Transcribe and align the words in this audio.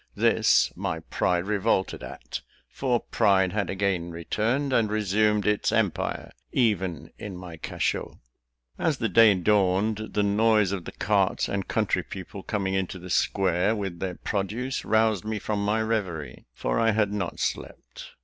This 0.15 0.75
my 0.75 1.01
pride 1.01 1.45
revolted 1.45 2.01
at; 2.01 2.41
for 2.67 2.99
pride 3.01 3.51
had 3.53 3.69
again 3.69 4.09
returned, 4.09 4.73
and 4.73 4.89
resumed 4.89 5.45
its 5.45 5.71
empire, 5.71 6.31
even 6.51 7.11
in 7.19 7.37
my 7.37 7.57
cachot. 7.57 8.17
As 8.79 8.97
the 8.97 9.07
day 9.07 9.35
dawned, 9.35 9.97
the 10.13 10.23
noise 10.23 10.71
of 10.71 10.85
the 10.85 10.91
carts 10.91 11.47
and 11.47 11.67
country 11.67 12.01
people 12.01 12.41
coming 12.41 12.73
into 12.73 12.97
the 12.97 13.11
square 13.11 13.75
with 13.75 13.99
their 13.99 14.15
produce, 14.15 14.83
roused 14.83 15.23
me 15.23 15.37
from 15.37 15.63
my 15.63 15.79
reverie, 15.79 16.47
for 16.51 16.79
I 16.79 16.93
had 16.93 17.13
not 17.13 17.39
slept. 17.39 18.13